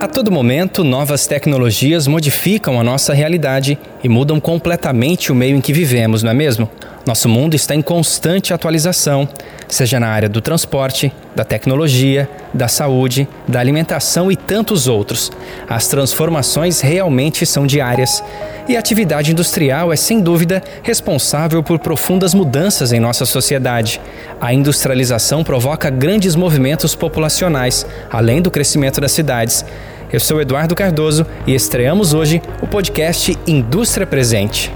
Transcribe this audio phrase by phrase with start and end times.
[0.00, 5.60] A todo momento, novas tecnologias modificam a nossa realidade e mudam completamente o meio em
[5.60, 6.68] que vivemos, não é mesmo?
[7.06, 9.28] Nosso mundo está em constante atualização,
[9.68, 15.30] seja na área do transporte, da tecnologia, da saúde, da alimentação e tantos outros.
[15.68, 18.24] As transformações realmente são diárias.
[18.66, 24.00] E a atividade industrial é, sem dúvida, responsável por profundas mudanças em nossa sociedade.
[24.40, 29.62] A industrialização provoca grandes movimentos populacionais, além do crescimento das cidades.
[30.10, 34.72] Eu sou Eduardo Cardoso e estreamos hoje o podcast Indústria Presente.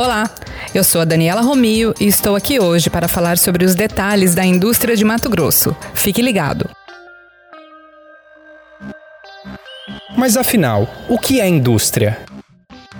[0.00, 0.30] Olá,
[0.74, 4.42] eu sou a Daniela Romio e estou aqui hoje para falar sobre os detalhes da
[4.42, 5.76] indústria de Mato Grosso.
[5.92, 6.70] Fique ligado.
[10.16, 12.18] Mas afinal, o que é indústria?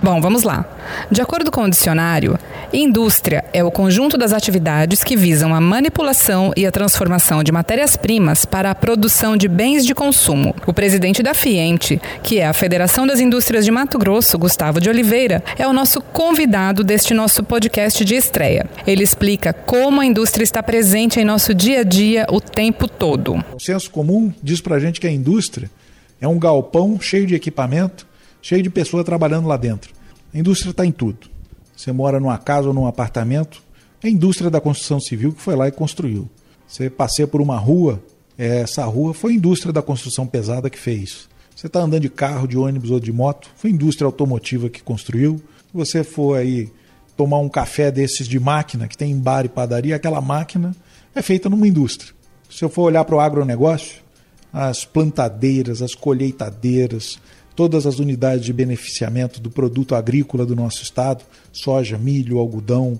[0.02, 0.64] Bom, vamos lá.
[1.10, 2.38] De acordo com o dicionário,
[2.72, 8.46] indústria é o conjunto das atividades que visam a manipulação e a transformação de matérias-primas
[8.46, 10.55] para a produção de bens de consumo.
[10.66, 14.88] O presidente da FIENTE, que é a Federação das Indústrias de Mato Grosso, Gustavo de
[14.88, 18.66] Oliveira, é o nosso convidado deste nosso podcast de estreia.
[18.86, 23.44] Ele explica como a indústria está presente em nosso dia a dia o tempo todo.
[23.55, 25.70] O senso comum diz para a gente que a indústria
[26.19, 28.08] é um galpão cheio de equipamento
[28.42, 29.92] cheio de pessoas trabalhando lá dentro.
[30.33, 31.28] A indústria está em tudo.
[31.77, 33.62] Você mora numa casa ou num apartamento,
[34.02, 36.28] é a indústria da construção civil que foi lá e construiu.
[36.66, 38.02] Você passeia por uma rua,
[38.38, 41.28] essa rua foi a indústria da construção pesada que fez.
[41.55, 44.82] Você está andando de carro, de ônibus ou de moto, foi a indústria automotiva que
[44.82, 45.36] construiu.
[45.70, 46.70] Se você for aí
[47.16, 50.75] tomar um café desses de máquina, que tem em bar e padaria, aquela máquina
[51.14, 52.12] é feita numa indústria.
[52.48, 54.00] Se eu for olhar para o agronegócio,
[54.52, 57.19] as plantadeiras, as colheitadeiras,
[57.55, 62.98] todas as unidades de beneficiamento do produto agrícola do nosso estado, soja, milho, algodão,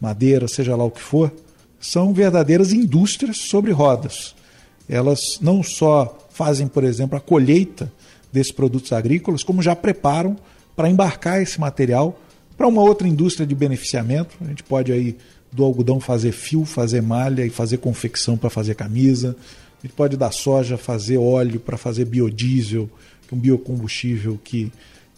[0.00, 1.32] madeira, seja lá o que for,
[1.80, 4.34] são verdadeiras indústrias sobre rodas.
[4.88, 7.92] Elas não só fazem, por exemplo, a colheita
[8.32, 10.36] desses produtos agrícolas, como já preparam
[10.74, 12.18] para embarcar esse material
[12.56, 14.36] para uma outra indústria de beneficiamento.
[14.40, 15.16] A gente pode aí
[15.52, 19.36] do algodão fazer fio, fazer malha e fazer confecção para fazer camisa.
[19.82, 22.88] A gente pode da soja fazer óleo para fazer biodiesel
[23.34, 24.72] um biocombustível que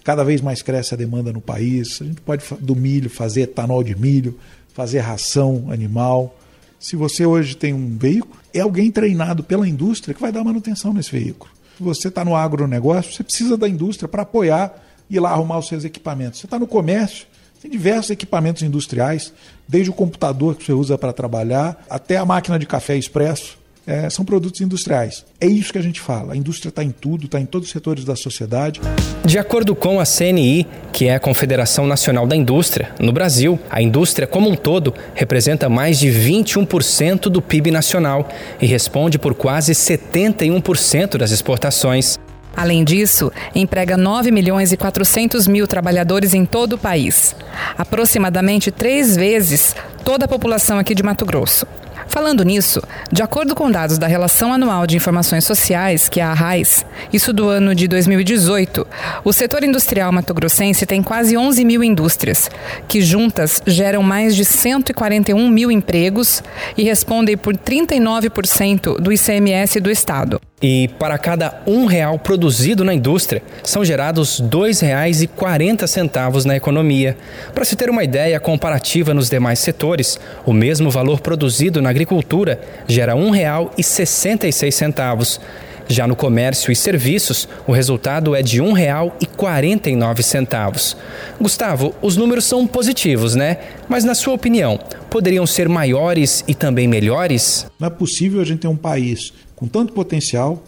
[0.05, 2.01] cada vez mais cresce a demanda no país.
[2.01, 4.39] A gente pode do milho fazer etanol de milho,
[4.75, 6.37] fazer ração animal.
[6.79, 10.93] Se você hoje tem um veículo, é alguém treinado pela indústria que vai dar manutenção
[10.93, 11.51] nesse veículo.
[11.77, 14.75] Se você está no agronegócio, você precisa da indústria para apoiar
[15.09, 16.41] e ir lá arrumar os seus equipamentos.
[16.41, 17.27] Você está no comércio,
[17.61, 19.33] tem diversos equipamentos industriais,
[19.69, 24.09] desde o computador que você usa para trabalhar até a máquina de café expresso é,
[24.09, 25.25] são produtos industriais.
[25.41, 26.35] É isso que a gente fala.
[26.35, 28.81] A indústria está em tudo, está em todos os setores da sociedade.
[29.25, 33.83] De acordo com a CNI, que é a Confederação Nacional da Indústria, no Brasil, a
[33.83, 38.29] indústria como um todo representa mais de 21% do PIB nacional
[38.61, 42.19] e responde por quase 71% das exportações.
[42.55, 47.35] Além disso, emprega 9 milhões e 400 mil trabalhadores em todo o país,
[47.79, 51.67] aproximadamente três vezes toda a população aqui de Mato Grosso.
[52.07, 56.33] Falando nisso, de acordo com dados da Relação Anual de Informações Sociais, que é a
[56.33, 58.87] RAIS, isso do ano de 2018,
[59.25, 62.51] o setor industrial matogrossense tem quase 11 mil indústrias,
[62.87, 66.43] que juntas geram mais de 141 mil empregos
[66.77, 70.41] e respondem por 39% do ICMS do Estado.
[70.63, 77.17] E para cada um real produzido na indústria, são gerados R$ 2,40 na economia.
[77.53, 82.61] Para se ter uma ideia comparativa nos demais setores, o mesmo valor produzido na agricultura
[82.87, 85.41] gera R$ 1,66.
[85.89, 90.95] Já no comércio e serviços, o resultado é de R$ 1,49.
[91.41, 93.59] Gustavo, os números são positivos, né?
[93.89, 94.79] Mas na sua opinião,
[95.11, 97.67] poderiam ser maiores e também melhores?
[97.81, 100.61] Não é possível a gente ter um país com tanto potencial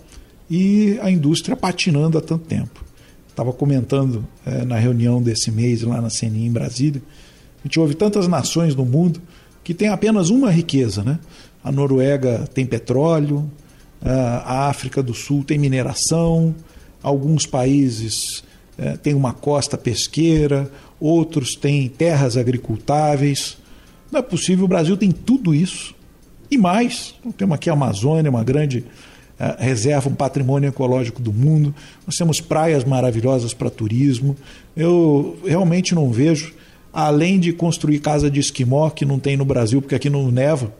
[0.48, 2.84] e a indústria patinando há tanto tempo.
[3.28, 7.02] Estava comentando é, na reunião desse mês lá na CNI em Brasília,
[7.58, 9.20] a gente ouve tantas nações no mundo
[9.64, 11.18] que tem apenas uma riqueza, né?
[11.64, 13.50] A Noruega tem petróleo,
[14.00, 16.54] a África do Sul tem mineração,
[17.02, 18.44] alguns países
[18.78, 20.70] é, têm uma costa pesqueira,
[21.00, 23.56] outros têm terras agricultáveis.
[24.12, 25.96] Não é possível, o Brasil tem tudo isso
[26.50, 31.74] e mais, temos aqui a Amazônia, uma grande uh, reserva, um patrimônio ecológico do mundo.
[32.06, 34.36] Nós temos praias maravilhosas para turismo.
[34.76, 36.54] Eu realmente não vejo,
[36.92, 40.72] além de construir casa de esquimó, que não tem no Brasil, porque aqui não neva,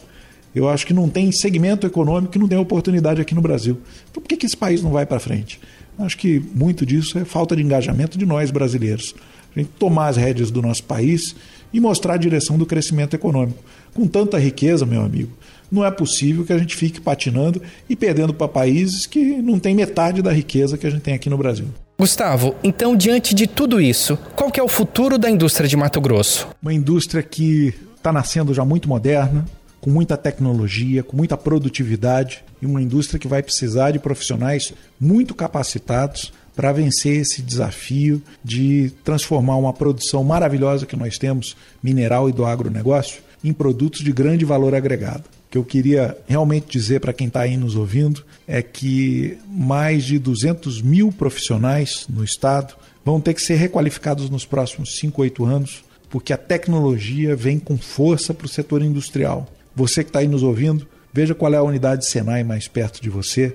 [0.54, 3.80] eu acho que não tem segmento econômico que não tem oportunidade aqui no Brasil.
[4.10, 5.60] Então por que, que esse país não vai para frente?
[5.98, 9.14] Acho que muito disso é falta de engajamento de nós brasileiros.
[9.54, 11.34] A gente tomar as rédeas do nosso país
[11.72, 13.62] e mostrar a direção do crescimento econômico.
[13.92, 15.30] Com tanta riqueza, meu amigo,
[15.70, 19.74] não é possível que a gente fique patinando e perdendo para países que não têm
[19.74, 21.66] metade da riqueza que a gente tem aqui no Brasil.
[21.98, 26.00] Gustavo, então diante de tudo isso, qual que é o futuro da indústria de Mato
[26.00, 26.48] Grosso?
[26.60, 29.44] Uma indústria que está nascendo já muito moderna,
[29.80, 35.34] com muita tecnologia, com muita produtividade e uma indústria que vai precisar de profissionais muito
[35.34, 42.32] capacitados para vencer esse desafio de transformar uma produção maravilhosa que nós temos, mineral e
[42.32, 45.24] do agronegócio, em produtos de grande valor agregado.
[45.24, 50.04] O que eu queria realmente dizer para quem está aí nos ouvindo é que mais
[50.04, 52.74] de 200 mil profissionais no Estado
[53.04, 57.76] vão ter que ser requalificados nos próximos 5, 8 anos, porque a tecnologia vem com
[57.76, 59.46] força para o setor industrial.
[59.76, 63.10] Você que está aí nos ouvindo, veja qual é a unidade Senai mais perto de
[63.10, 63.54] você,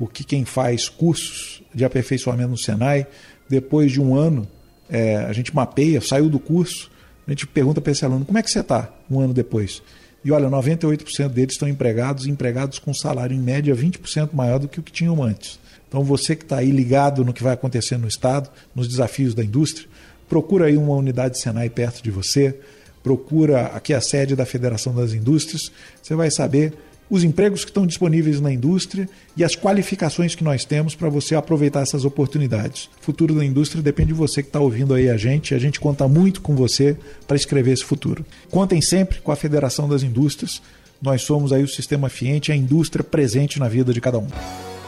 [0.00, 3.06] porque quem faz cursos de aperfeiçoamento no Senai,
[3.46, 4.48] depois de um ano,
[4.88, 6.90] é, a gente mapeia, saiu do curso,
[7.26, 9.82] a gente pergunta para esse aluno como é que você está um ano depois.
[10.24, 14.80] E olha, 98% deles estão empregados, empregados com salário em média 20% maior do que
[14.80, 15.60] o que tinham antes.
[15.86, 19.44] Então você que está aí ligado no que vai acontecer no Estado, nos desafios da
[19.44, 19.86] indústria,
[20.30, 22.58] procura aí uma unidade Senai perto de você
[23.02, 26.74] procura aqui a sede da Federação das Indústrias, você vai saber
[27.10, 31.34] os empregos que estão disponíveis na indústria e as qualificações que nós temos para você
[31.34, 32.88] aproveitar essas oportunidades.
[33.02, 35.54] O futuro da indústria depende de você que está ouvindo aí a gente.
[35.54, 36.96] A gente conta muito com você
[37.26, 38.24] para escrever esse futuro.
[38.50, 40.62] Contem sempre com a Federação das Indústrias.
[41.02, 44.28] Nós somos aí o Sistema Fiente, a indústria presente na vida de cada um.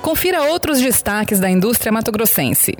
[0.00, 2.76] Confira outros destaques da indústria matogrossense.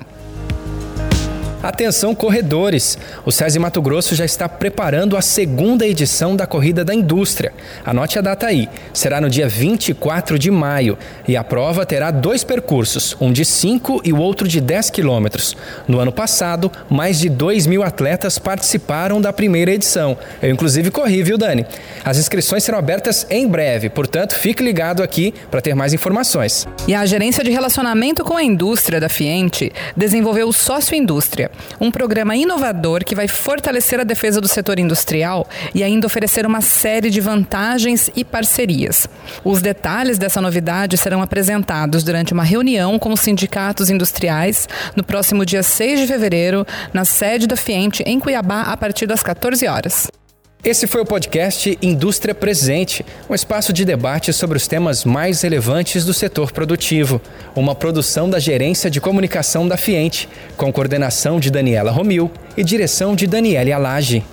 [1.63, 2.97] Atenção corredores!
[3.25, 7.53] O SESI Mato Grosso já está preparando a segunda edição da Corrida da Indústria.
[7.85, 8.67] Anote a data aí.
[8.93, 14.01] Será no dia 24 de maio e a prova terá dois percursos, um de 5
[14.03, 15.55] e o outro de 10 quilômetros.
[15.87, 20.17] No ano passado, mais de 2 mil atletas participaram da primeira edição.
[20.41, 21.65] Eu inclusive corri, viu Dani?
[22.03, 26.67] As inscrições serão abertas em breve, portanto fique ligado aqui para ter mais informações.
[26.89, 31.91] E a Gerência de Relacionamento com a Indústria da Fiente desenvolveu o Sócio Indústria um
[31.91, 37.09] programa inovador que vai fortalecer a defesa do setor industrial e ainda oferecer uma série
[37.09, 39.07] de vantagens e parcerias.
[39.43, 45.45] Os detalhes dessa novidade serão apresentados durante uma reunião com os sindicatos industriais no próximo
[45.45, 50.22] dia 6 de fevereiro, na sede da Fiente, em Cuiabá, a partir das 14 horas.
[50.63, 56.05] Esse foi o podcast Indústria Presente, um espaço de debate sobre os temas mais relevantes
[56.05, 57.21] do setor produtivo.
[57.53, 63.13] Uma produção da Gerência de Comunicação da Fiente, com coordenação de Daniela Romil e direção
[63.13, 64.23] de Daniele Alage.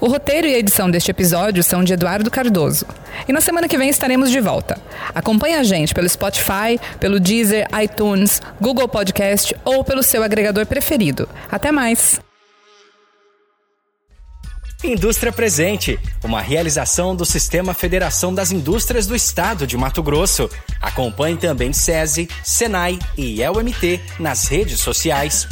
[0.00, 2.84] O roteiro e a edição deste episódio são de Eduardo Cardoso.
[3.28, 4.76] E na semana que vem estaremos de volta.
[5.14, 11.28] Acompanhe a gente pelo Spotify, pelo Deezer, iTunes, Google Podcast ou pelo seu agregador preferido.
[11.48, 12.20] Até mais!
[14.86, 20.48] Indústria Presente, uma realização do Sistema Federação das Indústrias do Estado de Mato Grosso.
[20.80, 25.48] Acompanhe também SESI, SENAI e ELMT nas redes sociais.